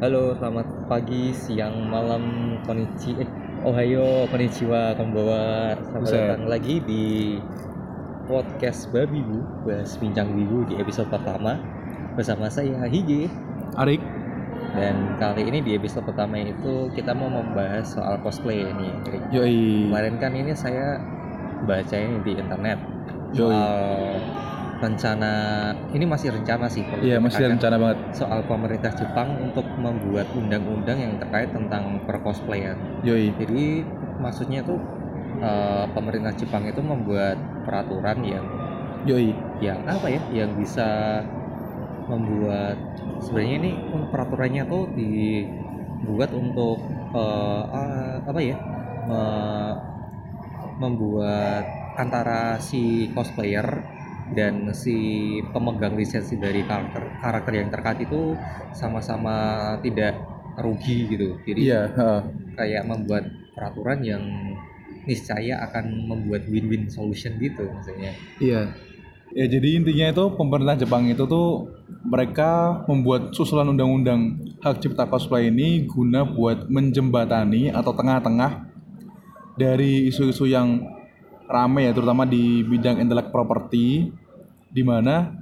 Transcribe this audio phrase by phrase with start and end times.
[0.00, 3.28] Halo, selamat pagi, siang, malam, konnichi, eh,
[3.60, 5.76] ohayo, konnichiwa, konbawa.
[5.76, 6.24] Selamat Buset.
[6.24, 7.04] datang lagi di
[8.24, 11.60] podcast Babi Bu, bahas bincang Wibu di episode pertama
[12.16, 13.28] bersama saya Hige.
[13.76, 14.00] Arik,
[14.72, 18.92] Dan kali ini di episode pertama itu kita mau membahas soal cosplay nih.
[19.04, 19.22] Rik.
[19.36, 19.92] yoi.
[19.92, 20.96] Kemarin kan ini saya
[21.68, 22.80] baca ini di internet
[23.36, 23.52] Yoi.
[23.52, 23.84] soal
[24.80, 25.32] rencana,
[25.92, 26.82] ini masih rencana sih.
[27.04, 27.98] Iya, masih rencana banget.
[28.16, 32.76] soal pemerintah Jepang untuk membuat undang-undang yang terkait tentang percosplayan.
[33.04, 33.30] Yoi.
[33.36, 33.84] Jadi
[34.18, 34.80] maksudnya tuh
[35.40, 37.36] eh, pemerintah Jepang itu membuat
[37.68, 38.44] peraturan yang
[39.04, 39.36] Yoi.
[39.60, 41.20] yang apa ya, yang bisa
[42.08, 42.76] membuat
[43.22, 43.70] sebenarnya ini
[44.10, 46.80] peraturannya tuh dibuat untuk
[47.12, 48.56] eh, ah, apa ya,
[49.04, 49.76] me-
[50.80, 51.68] membuat
[52.00, 53.99] antara si cosplayer
[54.36, 54.94] dan si
[55.50, 58.34] pemegang lisensi dari karakter karakter yang terkait itu
[58.72, 59.34] sama-sama
[59.82, 60.18] tidak
[60.60, 61.38] rugi gitu.
[61.46, 62.20] Jadi Iya, heeh.
[62.54, 64.22] kayak membuat peraturan yang
[65.08, 68.12] niscaya akan membuat win-win solution gitu maksudnya.
[68.38, 68.62] Iya.
[69.30, 71.70] Ya jadi intinya itu pemerintah Jepang itu tuh
[72.02, 78.66] mereka membuat susulan undang-undang hak cipta cosplay ini guna buat menjembatani atau tengah-tengah
[79.54, 80.82] dari isu-isu yang
[81.46, 84.10] rame ya terutama di bidang intelek property
[84.70, 85.34] di mana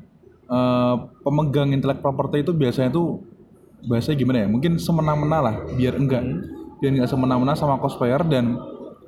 [0.45, 3.21] eh, pemegang intelek property itu biasanya tuh
[3.85, 6.25] bahasanya gimana ya mungkin semena-mena lah biar enggak
[6.79, 8.59] biar enggak semena-mena sama cosplayer dan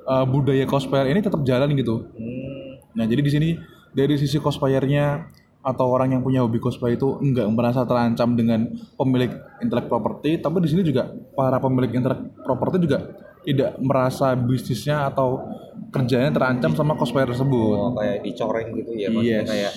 [0.03, 2.49] eh, budaya cosplayer ini tetap jalan gitu Hmm,
[2.91, 3.49] Nah, jadi di sini
[3.91, 9.31] dari sisi cosplayernya atau orang yang punya hobi cosplay itu enggak merasa terancam dengan pemilik
[9.61, 12.99] intelek property, tapi di sini juga para pemilik intelek property juga
[13.41, 15.39] tidak merasa bisnisnya atau
[15.87, 17.73] kerjanya terancam sama cosplayer tersebut.
[17.73, 19.47] oh, kayak dicoreng gitu ya maksudnya Yes.
[19.47, 19.73] kayak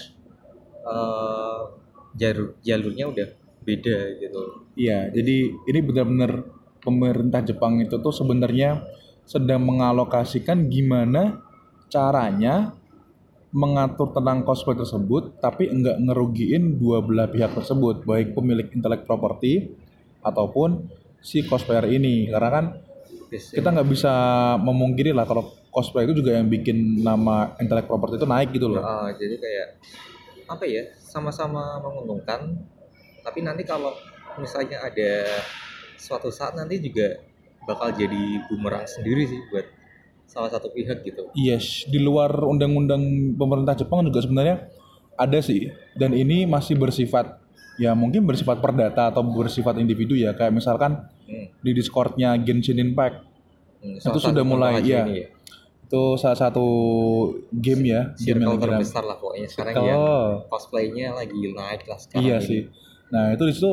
[0.84, 1.60] eh,
[2.14, 3.28] jalur jalurnya udah
[3.64, 4.42] beda gitu.
[4.76, 6.32] Iya, jadi ini benar-benar
[6.84, 8.84] pemerintah Jepang itu tuh sebenarnya
[9.24, 11.40] sedang mengalokasikan gimana
[11.88, 12.76] caranya
[13.54, 19.70] mengatur tentang cosplay tersebut tapi enggak ngerugiin dua belah pihak tersebut baik pemilik intelek property
[20.20, 20.90] ataupun
[21.24, 22.28] si cosplayer ini.
[22.28, 22.64] Karena kan
[23.30, 24.12] kita nggak bisa
[24.60, 28.82] memungkiri lah kalau cosplay itu juga yang bikin nama intelek property itu naik gitu loh.
[28.82, 29.68] Ah, jadi kayak
[30.44, 32.58] apa ya sama-sama menguntungkan
[33.20, 33.96] tapi nanti kalau
[34.36, 35.24] misalnya ada
[35.96, 37.22] suatu saat nanti juga
[37.64, 39.64] bakal jadi bumerang sendiri sih buat
[40.28, 43.00] salah satu pihak gitu Yes, di luar undang-undang
[43.34, 44.68] pemerintah Jepang juga sebenarnya
[45.14, 45.70] ada sih.
[45.94, 47.38] Dan ini masih bersifat
[47.78, 50.34] ya mungkin bersifat perdata atau bersifat individu ya.
[50.34, 51.48] Kayak misalkan Hmm.
[51.64, 53.32] di Discordnya Genshin Impact
[53.80, 55.04] Hmm, Itu sudah mulai, iya.
[55.04, 55.28] ini ya.
[55.84, 56.66] Itu salah satu
[57.52, 59.88] game ya, game yang terbesar lah pokoknya sekarang Circle.
[59.92, 60.02] yang
[60.48, 62.46] cosplaynya lagi naik lah sekarang Iya ini.
[62.48, 62.60] sih.
[63.12, 63.72] Nah itu di situ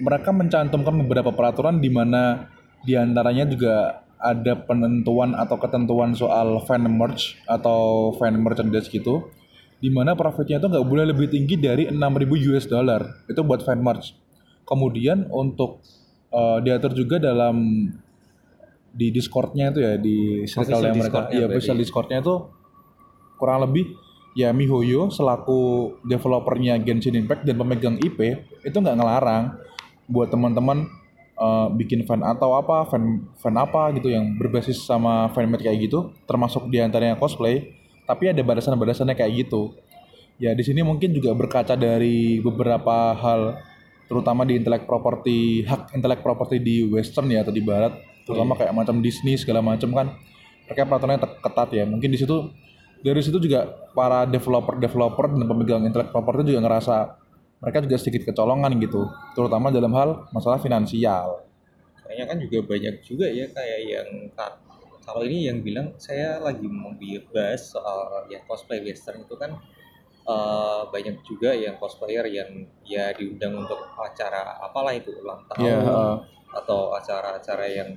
[0.00, 2.48] mereka mencantumkan beberapa peraturan di mana
[2.80, 9.28] di antaranya juga ada penentuan atau ketentuan soal fan merch atau fan merchandise gitu,
[9.80, 13.80] di mana profitnya itu nggak boleh lebih tinggi dari 6.000 US dollar itu buat fan
[13.80, 14.16] merch.
[14.64, 15.84] Kemudian untuk
[16.32, 17.88] eh, diatur juga dalam
[18.90, 22.50] di Discordnya itu ya di circle yang mereka, ya official Discordnya itu
[23.38, 23.94] kurang lebih
[24.34, 28.18] ya MiHoYo selaku developernya Genshin Impact dan pemegang IP
[28.62, 29.58] itu nggak ngelarang
[30.10, 30.86] buat teman-teman
[31.38, 36.10] eh, bikin fan atau apa fan fan apa gitu yang berbasis sama fanmade kayak gitu
[36.26, 37.80] termasuk di antaranya cosplay
[38.10, 39.78] tapi ada batasan-batasannya kayak gitu.
[40.42, 43.62] Ya di sini mungkin juga berkaca dari beberapa hal
[44.10, 47.94] terutama di intelek property hak intelek property di western ya atau di barat
[48.30, 50.14] terutama kayak macam Disney segala macam kan
[50.70, 51.82] mereka peraturannya ketat ya.
[51.82, 52.54] Mungkin di situ
[53.02, 56.94] dari situ juga para developer developer dan pemegang intelek property juga ngerasa
[57.58, 59.10] mereka juga sedikit kecolongan gitu.
[59.34, 61.42] Terutama dalam hal masalah finansial.
[62.06, 64.08] Kayaknya kan juga banyak juga ya kayak yang
[64.38, 64.58] ka-
[65.02, 66.94] kalau ini yang bilang saya lagi mau
[67.34, 69.58] bahas soal ya cosplay western itu kan
[70.22, 75.66] eh, banyak juga yang cosplayer yang ya diundang untuk acara apalah itu ulang tahun.
[75.66, 76.14] ya eh,
[76.54, 77.90] atau acara-acara yang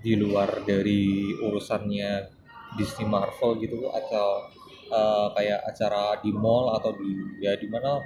[0.00, 2.30] di luar dari urusannya
[2.78, 4.48] Disney Marvel gitu atau
[4.88, 7.10] eh, kayak acara di mall atau di
[7.42, 8.00] ya di mana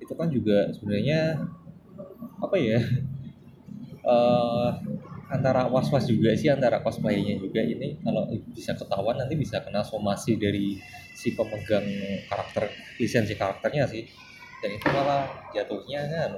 [0.00, 1.36] itu kan juga sebenarnya
[2.40, 2.80] apa ya
[4.10, 4.70] eh
[5.30, 7.62] antara was-was juga sih antara cosplaynya juga.
[7.62, 10.76] Ini kalau bisa ketahuan nanti bisa kena somasi dari
[11.14, 11.86] si pemegang
[12.26, 12.66] karakter
[12.98, 14.04] lisensi karakternya sih.
[14.60, 16.30] Dan itu malah jatuhnya kan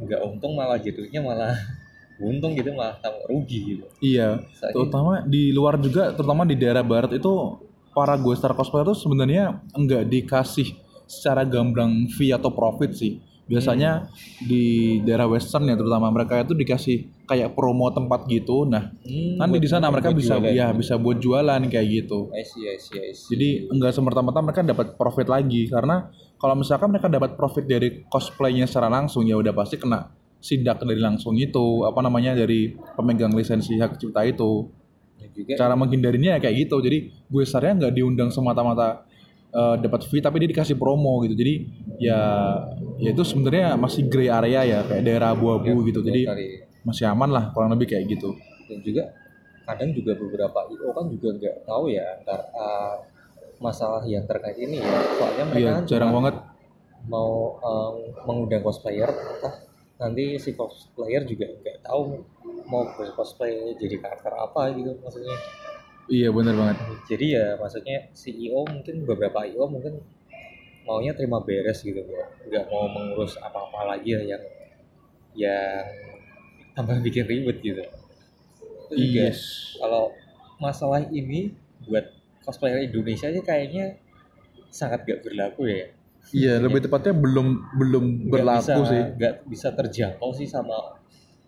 [0.00, 1.52] nggak untung malah jatuhnya malah
[2.22, 3.84] untung gitu malah tambah rugi gitu.
[3.98, 7.32] Iya Soalnya- terutama di luar juga terutama di daerah barat itu
[7.92, 10.72] para gue star cosplayer itu sebenarnya enggak dikasih
[11.04, 14.06] secara gamblang fee atau profit sih Biasanya
[14.40, 14.64] di
[15.02, 16.96] daerah western ya terutama mereka itu dikasih
[17.26, 18.64] kayak promo tempat gitu.
[18.64, 20.54] Nah, Hmm, nanti di sana mereka bisa jualan.
[20.54, 22.30] ya bisa buat jualan kayak gitu.
[22.30, 23.28] I see, I see, I see.
[23.30, 28.64] Jadi enggak semerta-merta mereka dapat profit lagi karena kalau misalkan mereka dapat profit dari cosplaynya
[28.64, 33.74] secara langsung ya udah pasti kena sidak dari langsung itu apa namanya dari pemegang lisensi
[33.74, 34.66] hak cipta itu.
[35.14, 36.78] Dan juga Cara menghindarinya ya kayak gitu.
[36.78, 39.06] Jadi gue sarnya nggak diundang semata-mata
[39.52, 41.34] eh, dapat fee tapi dia dikasih promo gitu.
[41.34, 41.54] Jadi
[41.98, 42.20] ya
[42.96, 46.00] ya itu sebenarnya masih gray area ya kayak daerah abu-abu gitu.
[46.00, 46.22] betul Jadi
[46.82, 48.34] masih aman lah kurang lebih kayak gitu.
[48.66, 49.04] dan juga
[49.62, 52.94] kadang juga beberapa IO kan juga nggak tahu ya antar uh,
[53.60, 56.34] masalah yang terkait ini ya soalnya mereka Iya, kan jarang banget.
[57.04, 57.94] mau um,
[58.24, 59.54] mengundang cosplayer entah
[59.98, 62.26] nanti si cosplayer juga nggak tahu
[62.66, 62.82] mau
[63.14, 65.36] cosplay jadi karakter apa gitu maksudnya
[66.06, 66.76] Iya bener banget.
[67.06, 70.02] jadi ya maksudnya CEO mungkin beberapa IO mungkin
[70.82, 74.42] maunya terima beres gitu nggak nggak mau mengurus apa-apa lagi ya yang
[75.32, 75.86] yang
[76.74, 77.82] tambah bikin ribet gitu
[78.90, 79.40] itu juga Yes.
[79.78, 80.10] kalau
[80.58, 81.54] masalah ini
[81.86, 82.12] buat
[82.42, 83.96] cosplayer Indonesia aja kayaknya
[84.68, 85.86] sangat gak berlaku ya
[86.32, 87.46] Iya, lebih tepatnya belum
[87.76, 89.02] belum Nggak berlaku bisa, sih.
[89.18, 91.01] nggak bisa terjangkau sih sama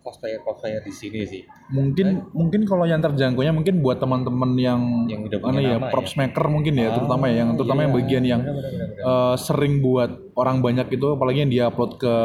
[0.05, 5.21] cosplayer cosplayer di sini sih Mungkin mungkin kalau yang terjangkaunya mungkin buat teman-teman yang Yang
[5.25, 6.17] udah punya mana ya, nama props ya.
[6.21, 7.97] maker mungkin ya, Ah, terutama ya, yang terutama yang iya.
[7.97, 9.05] bagian yang Benar, benar, benar, benar.
[9.25, 12.15] eh, sering buat orang banyak itu apalagi yang dia upload ke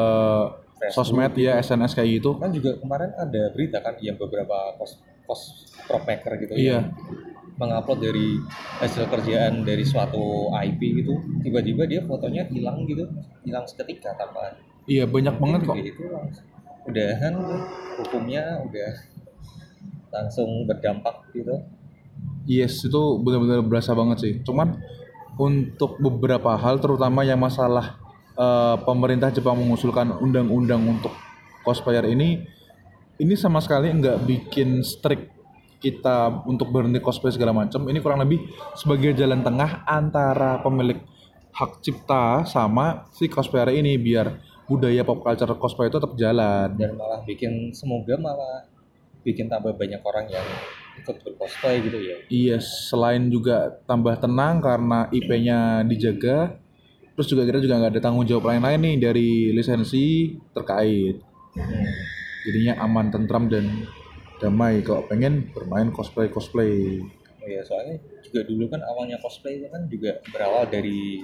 [0.78, 2.30] Facebook sosmed ya, SNS kayak gitu.
[2.36, 5.40] kan juga kemarin ada berita kan yang beberapa cos cos
[5.84, 6.80] prop maker gitu Iya.
[6.80, 6.84] yang
[7.56, 8.40] mengupload dari
[8.78, 13.04] hasil kerjaan dari suatu IP gitu tiba-tiba dia fotonya hilang gitu
[13.42, 15.76] hilang seketika tanpa Iya, banyak banget kok.
[15.76, 16.48] Itu langsung
[16.88, 17.34] udahan
[18.00, 18.92] hukumnya udah
[20.10, 21.60] langsung berdampak gitu
[22.48, 24.32] Yes, itu benar-benar berasa banget sih.
[24.42, 24.80] Cuman
[25.38, 28.00] untuk beberapa hal terutama yang masalah
[28.34, 31.14] eh, pemerintah Jepang mengusulkan undang-undang untuk
[31.62, 32.42] cosplayer ini
[33.20, 35.28] ini sama sekali nggak bikin strict
[35.80, 37.88] kita untuk berhenti cosplay segala macam.
[37.88, 38.40] Ini kurang lebih
[38.76, 41.00] sebagai jalan tengah antara pemilik
[41.54, 46.68] hak cipta sama si cosplayer ini biar budaya pop culture cosplay itu tetap jalan.
[46.78, 48.62] dan malah bikin semoga malah
[49.26, 50.46] bikin tambah banyak orang yang
[50.96, 56.54] ikut bercosplay gitu ya Iya, selain juga tambah tenang karena IP-nya dijaga,
[57.18, 61.18] terus juga kita juga nggak ada tanggung jawab lain-lain nih dari lisensi terkait.
[62.46, 63.66] Jadinya aman, tentram dan
[64.40, 67.02] damai kalau pengen bermain cosplay cosplay.
[67.40, 71.20] Oh ya soalnya juga dulu kan awalnya cosplay itu kan juga berawal dari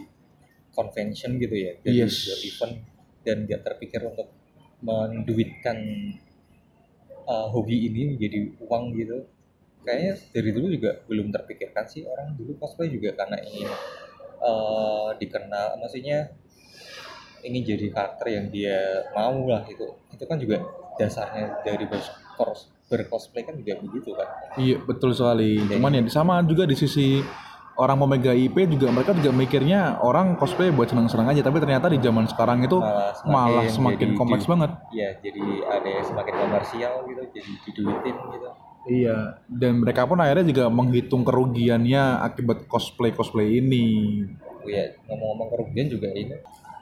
[0.73, 2.29] convention gitu ya dari Yes.
[2.45, 2.96] event
[3.27, 4.31] dan nggak terpikir untuk
[4.79, 5.77] menduitkan
[7.27, 9.27] uh, hobi ini menjadi uang gitu.
[9.83, 12.07] Kayaknya dari dulu juga belum terpikirkan sih.
[12.07, 13.71] Orang dulu cosplay juga karena ingin
[14.39, 16.31] uh, dikenal maksudnya
[17.43, 19.91] ingin jadi karakter yang dia mau lah itu.
[20.15, 20.63] Itu kan juga
[20.99, 24.29] dasarnya dari berkos- bercosplay kan juga begitu kan.
[24.59, 25.59] Iya betul sekali.
[25.67, 27.23] Cuman ya sama juga di sisi
[27.77, 31.99] orang pemegang IP juga mereka juga mikirnya orang cosplay buat senang-senang aja, tapi ternyata di
[31.99, 34.71] zaman sekarang itu Malah semakin malah semakin jadi kompleks di- banget.
[34.91, 38.49] ya jadi ada yang semakin komersial gitu jadi diduitin gitu
[38.87, 39.43] Iya.
[39.45, 44.23] Dan mereka pun akhirnya juga menghitung kerugiannya akibat cosplay cosplay ini.
[44.57, 46.39] oh ya ngomong-ngomong kerugian juga ini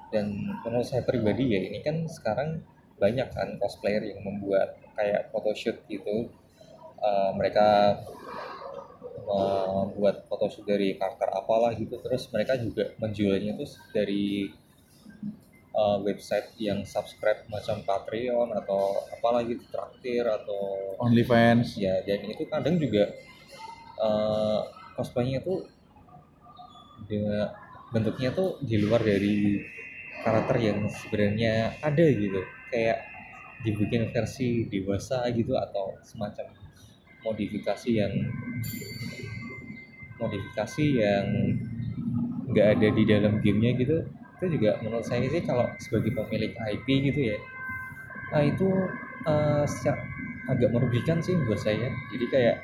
[0.09, 2.61] dan menurut saya pribadi ya ini kan sekarang
[2.95, 6.31] banyak kan cosplayer yang membuat kayak photoshoot gitu
[6.97, 8.01] Eh, mereka
[9.23, 14.51] membuat photoshoot dari karakter apalah gitu terus mereka juga menjualnya itu dari
[15.75, 21.79] eh, website yang subscribe macam Patreon atau apalah gitu traktir atau OnlyFans.
[21.79, 23.11] ya dan itu kadang juga
[24.99, 25.65] cosplaynya tuh
[27.07, 27.55] dengan
[27.95, 29.63] bentuknya tuh di luar dari
[30.27, 32.41] karakter yang sebenarnya ada gitu
[32.73, 33.07] kayak
[33.63, 36.49] dibikin versi dewasa gitu atau semacam
[37.25, 38.13] modifikasi yang
[40.21, 41.27] modifikasi yang
[42.53, 43.97] nggak ada di dalam gamenya gitu
[44.39, 47.39] itu juga menurut saya sih kalau sebagai pemilik IP gitu ya
[48.31, 48.69] nah itu
[49.65, 50.05] secara-
[50.51, 52.57] agak merugikan sih buat saya jadi kayak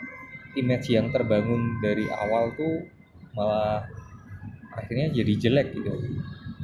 [0.59, 2.85] image yang terbangun dari awal tuh
[3.33, 3.87] malah
[4.76, 5.90] akhirnya jadi jelek gitu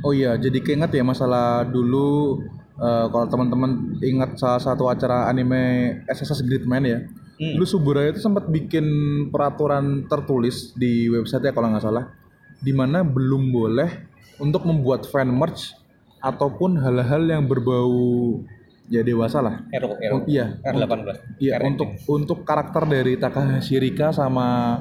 [0.04, 2.38] Oh iya, jadi keinget ya masalah dulu
[2.78, 6.98] eh, kalau teman-teman ingat salah satu acara anime SSS Gridman ya.
[7.36, 7.52] Hmm.
[7.52, 8.86] Dulu Suburaya itu sempat bikin
[9.28, 12.08] peraturan tertulis di website ya kalau nggak salah,
[12.56, 13.90] di mana belum boleh
[14.36, 15.76] untuk membuat fan merch
[16.18, 18.40] ataupun hal-hal yang berbau
[18.86, 19.68] ya dewasa lah.
[19.68, 21.68] Ero Ero Iya, R18 Iya, R18.
[21.68, 24.80] untuk untuk karakter dari Takahashi Rika sama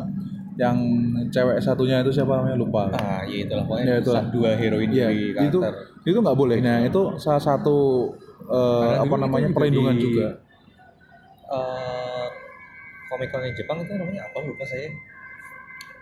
[0.55, 0.79] yang
[1.27, 2.55] cewek satunya itu siapa namanya?
[2.55, 2.87] Lupa.
[2.93, 3.61] Ah ya itulah.
[3.61, 4.23] Ya, pokoknya itulah.
[4.23, 6.07] sa- dua heroin Iya, di itu karakter.
[6.07, 6.57] itu nggak boleh.
[6.59, 7.77] Nah itu salah satu
[8.45, 10.27] Karena apa namanya juga perlindungan di- juga.
[11.45, 12.04] eh
[13.09, 14.37] komik komik Jepang itu namanya apa?
[14.41, 14.89] Lupa saya.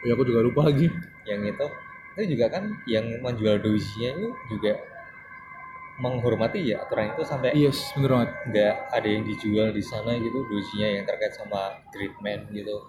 [0.04, 0.92] Ya aku juga lupa lagi.
[1.24, 1.68] Yang itu
[2.14, 4.78] itu juga kan yang menjual dojinya itu juga
[5.98, 8.32] menghormati ya aturan itu sampai yes bener banget.
[8.50, 12.82] nggak ada yang dijual di sana gitu dojinya yang terkait sama treatment gitu.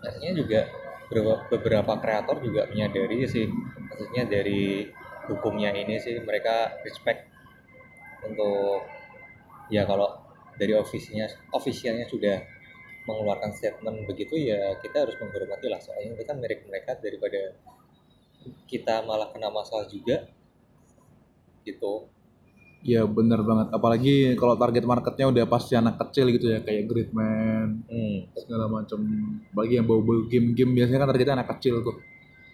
[0.00, 0.60] Artinya juga
[1.08, 3.48] beberapa, beberapa kreator juga menyadari sih
[3.88, 4.88] maksudnya dari
[5.28, 7.28] hukumnya ini sih mereka respect
[8.24, 8.84] untuk
[9.68, 10.08] ya kalau
[10.56, 12.40] dari ofisinya ofisialnya sudah
[13.08, 15.80] mengeluarkan statement begitu ya kita harus menghormati lah.
[15.80, 17.56] Soalnya itu kan merek mereka daripada
[18.68, 20.28] kita malah kena masalah juga
[21.64, 22.08] gitu.
[22.80, 23.68] Ya bener banget.
[23.76, 28.32] Apalagi kalau target marketnya udah pasti anak kecil gitu ya kayak Gridman hmm.
[28.40, 29.00] segala macam
[29.52, 31.96] bagi yang bau-bau game-game biasanya kan targetnya anak kecil tuh.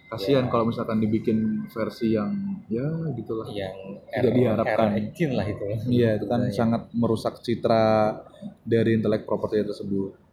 [0.07, 0.51] Kasihan Ya.
[0.51, 2.31] kalau misalkan dibikin versi yang
[2.71, 3.47] ya gitulah.
[3.51, 3.75] Yang
[4.07, 4.87] Tidak diharapkan.
[5.11, 5.63] R18 lah itu.
[5.91, 8.15] Iya itu kan sangat merusak citra
[8.63, 10.26] dari intelek properti tersebut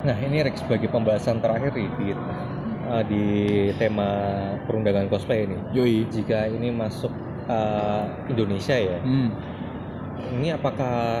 [0.00, 2.08] Nah ini Rex sebagai pembahasan terakhir nih di,
[2.88, 3.24] eh, di
[3.76, 4.08] tema
[4.64, 5.60] perundangan cosplay ini.
[5.76, 7.12] yoi Jika ini masuk
[7.44, 9.28] eh, Indonesia ya, hmm.
[10.40, 11.20] ini apakah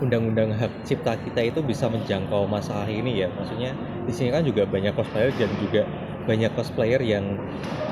[0.00, 3.28] undang-undang hak cipta kita itu bisa menjangkau masalah ini ya?
[3.28, 3.76] Maksudnya
[4.08, 5.82] di sini kan juga banyak cosplayer dan juga
[6.24, 7.36] banyak cosplayer yang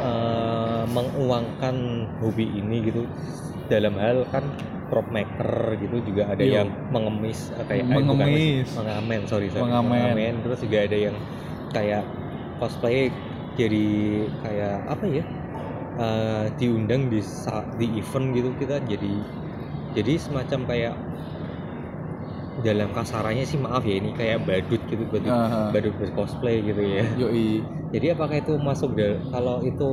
[0.00, 3.04] eh, menguangkan hobi ini gitu
[3.68, 4.42] dalam hal kan
[4.92, 6.60] prop maker gitu juga ada Iya.
[6.60, 9.64] yang mengemis eh, kayak eh, bukan mengemis mengamen sorry, sorry.
[9.64, 10.34] Mengamen.
[10.44, 11.16] terus juga ada yang
[11.72, 12.04] kayak
[12.60, 13.08] cosplay
[13.56, 13.86] jadi
[14.44, 15.24] kayak apa ya
[15.96, 17.24] eh, diundang di
[17.80, 19.12] di event gitu kita jadi
[19.96, 20.94] jadi semacam kayak
[22.62, 25.72] dalam kasarannya sih maaf ya ini kayak badut gitu badut Aha.
[25.72, 27.64] badut bercosplay gitu ya yoi
[27.96, 29.90] jadi apakah itu masuk dal- kalau itu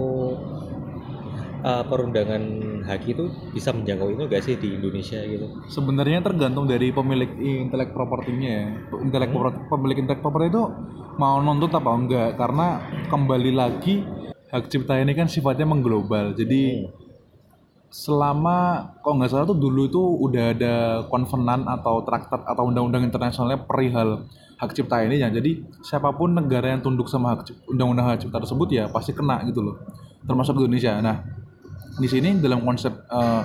[1.59, 2.43] eh, perundangan
[2.87, 7.91] hak itu bisa menjangkau itu gak sih di Indonesia gitu sebenarnya tergantung dari pemilik intelek
[7.91, 8.65] propertinya ya.
[8.99, 9.67] Intelek Hmm.
[9.67, 10.63] pemilik intelek properti itu
[11.19, 12.67] mau nuntut apa enggak karena
[13.11, 14.01] kembali lagi
[14.49, 16.33] hak cipta ini kan sifatnya mengglobal.
[16.33, 16.91] Jadi Hmm.
[17.89, 18.57] selama
[19.01, 20.75] kok nggak salah tuh dulu itu udah ada
[21.09, 24.29] konvenan atau traktat atau undang-undang internasionalnya perihal
[24.61, 25.29] hak cipta ini ya.
[25.33, 29.41] Jadi siapa pun negara yang tunduk sama hak undang-undang hak cipta tersebut ya pasti kena
[29.49, 29.75] gitu loh.
[30.21, 30.99] Termasuk Indonesia.
[31.01, 31.38] Nah,
[31.99, 33.43] di sini dalam konsep eh,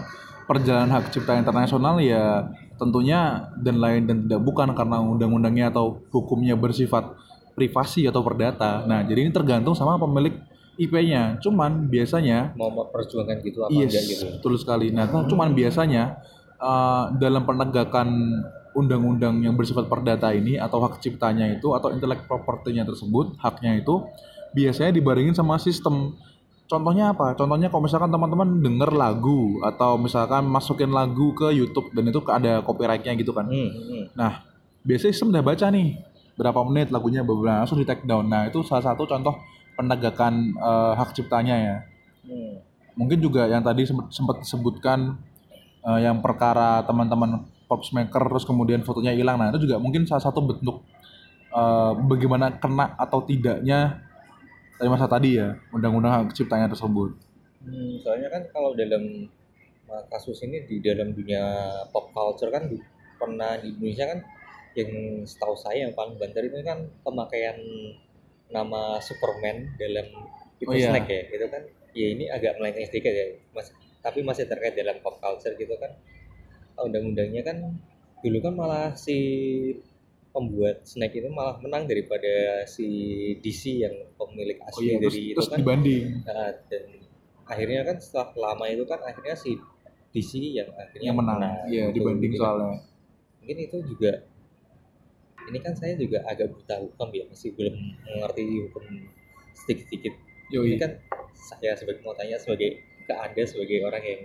[0.49, 6.59] perjalanan hak cipta internasional ya tentunya dan lain dan tidak bukan karena undang-undangnya atau hukumnya
[6.59, 7.17] bersifat
[7.55, 8.83] privasi atau perdata.
[8.85, 10.35] Nah, jadi ini tergantung sama pemilik
[10.75, 11.39] IP-nya.
[11.39, 14.91] Cuman biasanya mau memperjuangkan gitu apa Yes, enggak gitu betul sekali.
[14.91, 16.19] Nah, kan cuman biasanya
[16.59, 18.09] uh, dalam penegakan
[18.75, 24.03] undang-undang yang bersifat perdata ini atau hak ciptanya itu atau intelek propertinya tersebut, haknya itu
[24.51, 26.19] biasanya dibarengin sama sistem.
[26.65, 27.37] Contohnya apa?
[27.37, 32.65] Contohnya kalau misalkan teman-teman denger lagu atau misalkan masukin lagu ke YouTube dan itu ada
[32.65, 33.45] copyrightnya gitu kan.
[33.45, 34.05] Hmm, hmm.
[34.17, 34.43] Nah,
[34.81, 36.01] biasanya sistem udah baca nih
[36.35, 38.27] berapa menit lagunya beberapa langsung di take down.
[38.27, 39.37] Nah, itu salah satu contoh
[39.77, 41.77] penegakan eh, hak ciptanya ya
[42.25, 42.57] Hmm.
[42.97, 45.21] mungkin juga yang tadi sempat sempat disebutkan
[45.85, 50.25] eh, yang perkara teman-teman props maker terus kemudian fotonya hilang nah itu juga mungkin salah
[50.25, 50.81] satu bentuk
[51.53, 54.01] eh, bagaimana kena atau tidaknya
[54.79, 57.15] dari masa tadi ya undang-undang hak ciptanya tersebut.
[57.65, 59.31] Hmm, soalnya kan kalau dalam
[59.89, 61.43] uh, kasus ini di dalam dunia
[61.93, 62.83] pop culture kan di-
[63.17, 64.21] pernah di Indonesia kan
[64.75, 64.91] yang
[65.25, 67.57] setahu saya yang paling banter itu kan pemakaian
[68.51, 70.07] nama Superman dalam
[70.61, 70.91] itu Oh, iya.
[70.93, 71.63] snack ya gitu kan.
[71.95, 73.71] Ya ini agak melenceng sedikit ya mas.
[74.05, 75.95] Tapi masih terkait dalam pop culture gitu kan.
[76.77, 77.57] Undang-undangnya kan
[78.21, 79.17] dulu kan malah si
[80.35, 82.87] pembuat snack itu malah menang daripada si
[83.39, 86.85] DC yang pemilik oh asli iya terus, dari itu terus kan dibanding Nah, dan
[87.47, 89.55] akhirnya kan setelah lama itu kan akhirnya si
[90.11, 91.39] DC yang akhirnya yang menang
[91.71, 92.03] iya gitu.
[92.03, 92.77] dibanding Mungkin- soalnya
[93.45, 94.13] Mungkin itu juga
[95.45, 97.77] ini kan saya juga agak buta hukum ya, masih belum
[98.09, 98.85] mengerti hukum
[99.53, 100.15] sedikit-sedikit.
[100.49, 100.97] Ini kan
[101.37, 104.21] saya sebagai mau tanya sebagai ke Anda sebagai orang yang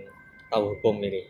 [0.48, 1.28] tahu hukum ini.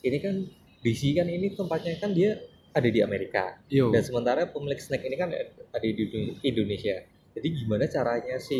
[0.00, 0.34] Ini kan
[0.80, 3.56] DC kan ini tempatnya kan dia ada di Amerika.
[3.66, 6.96] yo Dan sementara pemilik snack ini kan ada di Indo- Indonesia.
[7.32, 8.58] Jadi gimana caranya si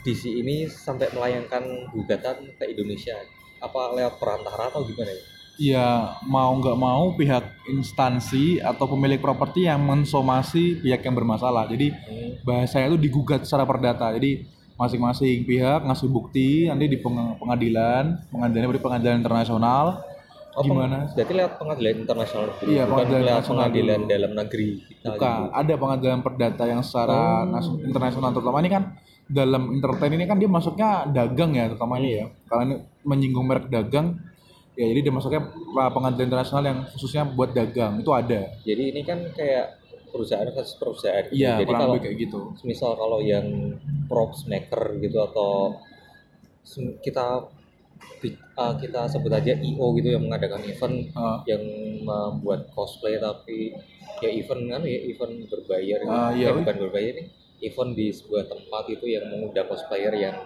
[0.00, 3.18] DC ini sampai melayangkan gugatan ke Indonesia?
[3.58, 5.22] Apa lewat perantara atau gimana ya?
[5.58, 5.88] ya
[6.22, 12.30] mau nggak mau pihak instansi atau pemilik properti yang mensomasi pihak yang bermasalah jadi Hmm.
[12.46, 14.06] bahasanya itu digugat secara perdata.
[14.12, 14.46] Jadi
[14.78, 19.98] masing-masing pihak ngasih bukti nanti di peng- pengadilan, pengadilannya beri pengadilan internasional.
[20.58, 24.10] Oh, gimana Berarti lewat pengadilan internasional Iya, bukan pengadilan lewat pengadilan dulu.
[24.10, 25.54] dalam negeri kita Bukan, gitu.
[25.54, 27.46] ada pengadilan perdata yang secara Oh.
[27.48, 28.84] nas- internasional terutama ini kan
[29.24, 32.24] dalam entertain ini kan dia masuknya dagang ya terutama ini ya.
[32.44, 34.18] Karena ini menyinggung merek dagang
[34.72, 35.42] ya jadi dia masuknya
[35.88, 38.40] pengadilan internasional yang khususnya buat dagang itu ada.
[38.60, 41.22] Jadi ini kan kayak perusahaan versus perusahaan.
[41.24, 41.38] gitu.
[41.38, 42.40] Iya, Jadi kalau kayak gitu.
[42.62, 43.46] misal kalau yang
[44.06, 45.76] props maker gitu atau
[46.98, 47.48] kita
[48.54, 51.62] uh, kita sebut aja IO gitu yang mengadakan event Ah, yang
[52.02, 53.72] membuat cosplay tapi
[54.18, 56.10] ya event kan ya event berbayar gitu.
[56.10, 57.26] Ah, iya, Eh, bukan berbayar nih
[57.62, 60.36] event di sebuah tempat itu yang mengundang cosplayer yang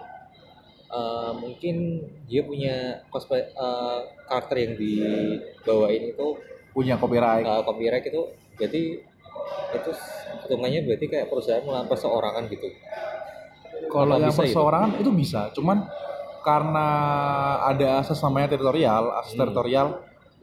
[0.89, 6.27] uh, mungkin dia punya cosplay uh, karakter yang dibawain itu
[6.73, 7.45] punya copyright.
[7.45, 8.21] uh, copyright itu
[8.57, 8.83] jadi
[9.73, 9.91] itu
[10.45, 12.69] hitungannya berarti kayak perusahaan melakukan perseorangan gitu
[13.89, 14.53] Kalau yang bisa itu?
[14.53, 15.77] perseorangan itu bisa, cuman
[16.43, 16.87] karena
[17.65, 19.41] ada asas namanya teritorial, asas Hmm.
[19.47, 19.87] teritorial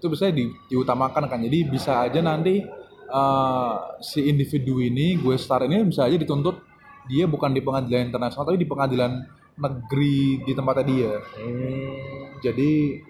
[0.01, 1.39] itu bisa di, diutamakan kan.
[1.45, 2.65] Jadi bisa aja nanti
[3.11, 6.63] eh, si individu ini, gue star ini bisa aja dituntut
[7.11, 9.13] dia bukan di pengadilan internasional tapi di pengadilan
[9.59, 11.13] negeri di tempatnya dia.
[11.19, 13.03] hmm, Jadi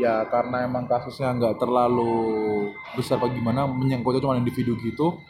[0.00, 2.66] ya karena emang kasusnya nggak terlalu
[2.98, 5.20] besar apa gimana menyangkutnya cuma individu gitu.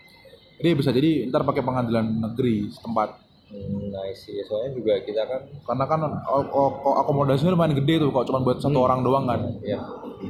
[0.63, 3.24] Jadi bisa jadi ntar pakai pengadilan negeri setempat.
[3.47, 7.99] Hmm, nice sih soalnya juga kita kan karena kan o- o- o- akomodasinya lumayan gede
[7.99, 8.87] tuh kalau cuma buat satu Hmm.
[8.87, 9.41] orang doang kan?
[9.61, 9.79] Ya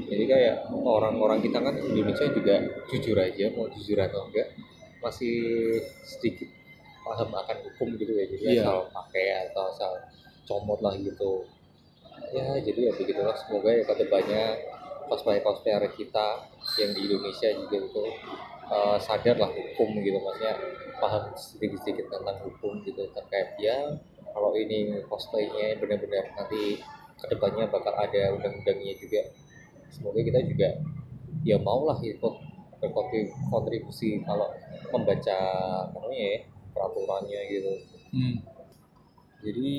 [0.05, 2.55] jadi kayak orang-orang kita kan Indonesia juga
[2.89, 4.49] jujur aja mau jujur atau enggak
[4.99, 5.37] masih
[6.03, 6.49] sedikit
[7.01, 8.25] paham akan hukum gitu ya.
[8.27, 8.63] Jadi Iya.
[8.63, 9.93] asal pakai atau asal
[10.45, 11.45] comot lah gitu.
[12.31, 13.37] Ya jadi ya begitulah.
[13.37, 14.45] Semoga ya ke depannya
[15.05, 16.27] cosplay cosplayer kita
[16.81, 18.05] yang di Indonesia juga itu
[18.75, 20.59] eh, sadar lah hukum gitu maksudnya
[20.99, 23.95] paham sedikit-sedikit tentang hukum gitu terkait ya
[24.35, 26.83] kalau ini cosplaynya benar-benar nanti
[27.15, 29.23] ke depannya bakal ada undang-undangnya juga.
[29.95, 30.69] Semoga kita juga
[31.47, 32.35] ya maulah ikut
[32.83, 34.51] berkontribusi kalau
[34.91, 35.39] membaca
[35.95, 36.39] namanya ya
[36.75, 37.73] peraturannya gitu.
[38.15, 38.37] Hmm.
[39.45, 39.77] jadi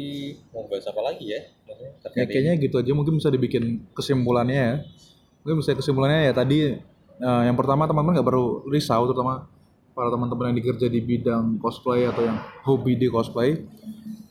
[0.53, 1.41] mau bahas apa lagi ya?
[1.65, 4.75] Maksudnya Ya, kayaknya gitu aja mungkin bisa dibikin kesimpulannya ya.
[5.41, 6.77] Mungkin bisa kesimpulannya ya tadi
[7.19, 9.47] eh, yang pertama teman-teman nggak perlu risau terutama
[9.95, 13.63] para teman-teman yang dikerja di bidang cosplay atau yang hobi di cosplay.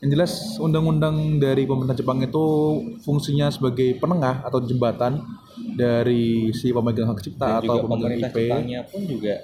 [0.03, 2.45] Yang jelas undang-undang dari pemerintah Jepang itu
[3.01, 5.25] fungsinya sebagai penengah atau jembatan
[5.73, 9.35] dari si pemegang hak dan cipta juga atau pemegang pemerintah IP Jepangnya pun juga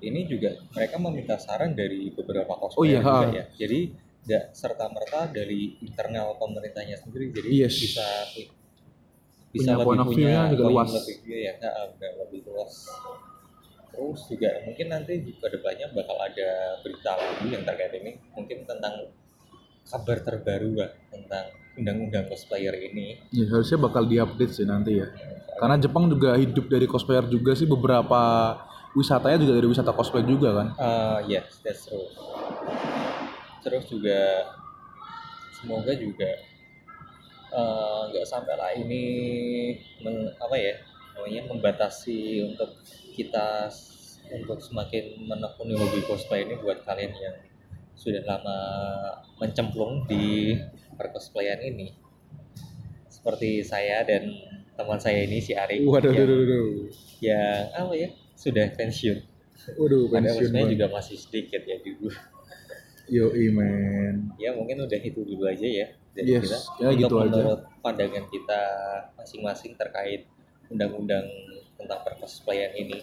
[0.00, 3.44] ini juga mereka meminta saran dari beberapa Oh iya, cosplayer juga ya.
[3.54, 3.80] Jadi
[4.20, 7.30] tidak serta merta dari internal pemerintahnya sendiri.
[7.30, 7.74] Jadi Yes.
[7.78, 8.06] bisa
[9.50, 10.90] Punya point of view-nya juga luas.
[10.94, 12.86] lebih view ya nah, udah lebih luas
[13.90, 19.10] terus juga mungkin nanti juga depannya bakal ada berita lagi yang terkait ini mungkin tentang
[19.90, 25.08] kabar terbaru lah tentang undang-undang cosplayer ini Ya harusnya bakal diupdate sih nanti ya.
[25.58, 28.20] Karena Jepang juga hidup dari cosplayer juga sih beberapa
[28.96, 30.68] wisatanya juga dari wisata cosplay juga kan.
[30.76, 32.08] Uh, yes, that's true.
[33.60, 34.50] Terus juga
[35.60, 36.30] semoga juga
[37.50, 39.04] nggak sampai lah ini
[40.02, 40.74] men- apa ya
[41.16, 42.78] namanya membatasi untuk
[43.12, 43.66] kita
[44.30, 47.36] untuk semakin menekuni hobi cosplay ini buat kalian yang
[47.98, 48.58] sudah lama
[49.42, 50.56] mencemplung di
[50.94, 51.92] percosplayan ini
[53.10, 54.32] seperti saya dan
[54.78, 56.68] teman saya ini si Ari Waduh, yang, waduh, waduh.
[57.20, 58.08] yang apa ya
[58.38, 59.18] sudah pensiun
[59.76, 62.16] Waduh, pensiun juga masih sedikit ya juga.
[63.12, 64.32] Yo, men.
[64.40, 66.58] Ya mungkin udah itu dulu aja ya dari Yes, kita.
[66.80, 67.30] ya gitu aja.
[67.30, 68.60] menurut pandangan kita
[69.14, 70.26] masing-masing terkait
[70.66, 71.26] undang-undang
[71.74, 72.98] tentang percosplayan ini.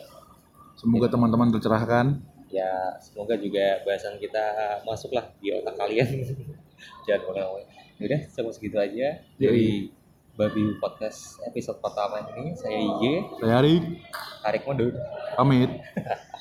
[0.76, 2.20] Semoga teman-teman tercerahkan.
[2.48, 4.46] Ya semoga juga bahasan kita
[4.84, 6.08] masuklah di otak kalian.
[7.06, 7.66] Jangan mulai.
[7.98, 9.90] Udah sampai segitu aja dari
[10.38, 12.54] Babi Podcast episode pertama ini.
[12.54, 13.04] Saya IG,
[13.42, 13.84] Saya Arik,
[14.40, 14.94] tarik mundur.
[15.34, 15.72] pamit.